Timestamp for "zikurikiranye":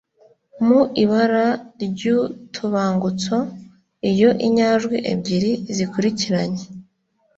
5.75-6.63